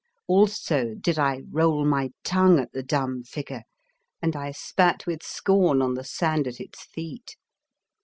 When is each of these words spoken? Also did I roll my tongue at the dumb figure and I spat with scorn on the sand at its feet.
Also 0.25 0.95
did 0.95 1.19
I 1.19 1.43
roll 1.51 1.85
my 1.85 2.09
tongue 2.23 2.57
at 2.57 2.71
the 2.71 2.81
dumb 2.81 3.21
figure 3.23 3.61
and 4.19 4.35
I 4.35 4.49
spat 4.51 5.05
with 5.05 5.21
scorn 5.21 5.79
on 5.79 5.93
the 5.93 6.03
sand 6.03 6.47
at 6.47 6.59
its 6.59 6.81
feet. 6.85 7.35